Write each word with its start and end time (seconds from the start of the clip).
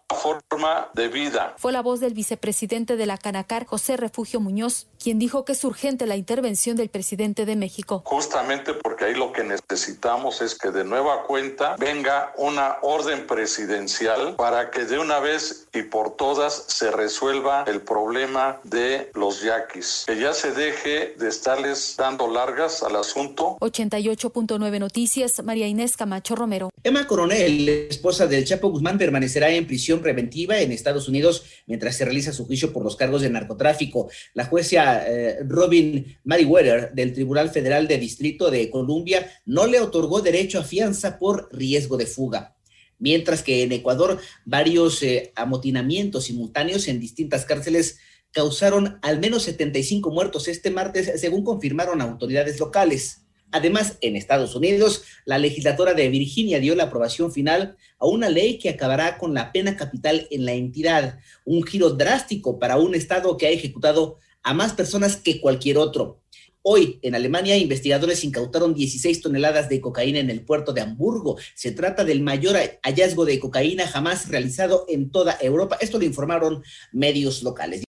forma 0.50 0.90
de 0.94 1.08
vida. 1.08 1.54
Fue 1.58 1.72
la 1.72 1.82
voz 1.82 2.00
del 2.00 2.14
vicepresidente 2.14 2.96
de 2.98 3.06
la 3.06 3.18
Canacar, 3.18 3.66
José 3.66 3.98
Refugio 3.98 4.40
Muñoz, 4.40 4.88
quien 5.02 5.20
dijo 5.20 5.46
que 5.46 5.54
es 5.54 5.64
urgente 5.64 6.08
la 6.08 6.16
intervención 6.16 6.78
del 6.78 6.90
presidente 6.90 7.46
de 7.46 7.56
México. 7.56 8.02
Justamente 8.06 8.74
porque 8.74 9.06
ahí 9.06 9.14
lo 9.16 9.32
que 9.32 9.44
necesitamos 9.44 10.42
es 10.42 10.58
que 10.58 10.72
de 10.72 10.84
nueva 10.84 11.24
cuenta 11.24 11.76
venga 11.78 12.34
una 12.38 12.78
orden 12.82 13.28
presidencial 13.28 14.36
para 14.36 14.72
que 14.72 14.86
de 14.86 14.98
una 15.00 15.20
vez 15.20 15.68
y 15.74 15.84
por 15.84 16.16
todas 16.16 16.66
se 16.68 16.90
resuelva 16.92 17.64
el 17.68 17.82
problema 17.82 18.60
de 18.64 19.12
los 19.14 19.42
yaquis, 19.42 20.04
que 20.08 20.20
ya 20.20 20.34
se 20.34 20.52
deje 20.52 21.16
de 21.20 21.30
estarles 21.30 21.96
dando 21.98 22.28
largas 22.28 22.82
al 22.82 22.96
asunto. 22.96 23.58
88.9 23.60 24.80
Noticias, 24.80 25.44
María 25.44 25.68
Inés 25.68 25.96
Camacho 25.98 26.36
Romero. 26.36 26.70
Emma 26.84 27.06
Coronel, 27.08 27.70
esposa 27.90 28.26
del 28.28 28.46
Chapo 28.46 28.70
Guzmán, 28.70 28.98
permanecerá 28.98 29.50
en 29.50 29.66
prisión 29.68 30.02
preventiva 30.16 30.62
en 30.62 30.72
Estados 30.72 31.08
Unidos 31.08 31.44
mientras 31.68 31.96
se 31.98 32.06
realiza 32.06 32.32
su 32.32 32.46
juicio 32.46 32.72
por 32.74 32.84
los 32.84 32.96
cargos 32.96 33.22
de 33.22 33.30
narcotráfico. 33.30 34.10
La 34.34 34.46
jueza 34.46 35.06
eh, 35.08 35.38
Robin 35.46 36.18
Meriwether 36.24 36.94
del 36.94 37.14
Tribunal 37.14 37.50
Federal 37.52 37.88
de 37.88 37.98
Distrito 37.98 38.50
de 38.50 38.70
Columbia 38.70 39.30
no 39.46 39.68
le 39.68 39.80
otorgó 39.82 40.22
derecho 40.22 40.60
a 40.60 40.64
fianza 40.64 41.20
por 41.20 41.50
riesgo 41.54 41.98
de 41.98 42.06
fuga. 42.06 42.56
Mientras 42.98 43.44
que 43.44 43.64
en 43.64 43.74
Ecuador 43.74 44.18
varios 44.46 45.04
eh, 45.04 45.34
amotinamientos 45.36 46.24
simultáneos 46.26 46.88
en 46.88 47.00
distintas 47.02 47.44
cárceles 47.46 47.98
causaron 48.32 49.00
al 49.02 49.20
menos 49.20 49.44
75 49.44 50.12
muertos 50.12 50.48
este 50.48 50.72
martes, 50.72 51.12
según 51.22 51.44
confirmaron 51.44 52.00
autoridades 52.02 52.60
locales. 52.60 53.25
Además, 53.56 53.98
en 54.02 54.18
Estados 54.18 54.54
Unidos, 54.54 55.04
la 55.24 55.38
legislatura 55.38 55.94
de 55.94 56.10
Virginia 56.10 56.60
dio 56.60 56.76
la 56.76 56.84
aprobación 56.84 57.32
final 57.32 57.78
a 58.00 58.06
una 58.06 58.28
ley 58.28 58.58
que 58.58 58.68
acabará 58.68 59.18
con 59.18 59.34
la 59.34 59.54
pena 59.54 59.78
capital 59.78 60.28
en 60.30 60.44
la 60.44 60.52
entidad, 60.52 61.20
un 61.46 61.64
giro 61.64 61.92
drástico 61.92 62.60
para 62.60 62.76
un 62.76 62.96
Estado 62.96 63.38
que 63.38 63.48
ha 63.48 63.52
ejecutado 63.52 64.20
a 64.44 64.54
más 64.54 64.74
personas 64.74 65.16
que 65.16 65.40
cualquier 65.40 65.78
otro. 65.78 66.20
Hoy, 66.68 67.00
en 67.04 67.16
Alemania, 67.16 67.56
investigadores 67.56 68.24
incautaron 68.26 68.74
16 68.74 69.22
toneladas 69.22 69.70
de 69.70 69.80
cocaína 69.80 70.20
en 70.20 70.32
el 70.32 70.42
puerto 70.42 70.74
de 70.74 70.82
Hamburgo. 70.82 71.38
Se 71.54 71.72
trata 71.72 72.04
del 72.04 72.22
mayor 72.24 72.58
hallazgo 72.82 73.24
de 73.24 73.40
cocaína 73.40 73.88
jamás 73.88 74.28
realizado 74.28 74.86
en 74.90 75.12
toda 75.12 75.38
Europa. 75.40 75.78
Esto 75.80 75.98
lo 76.00 76.04
informaron 76.04 76.62
medios 76.92 77.42
locales. 77.42 77.84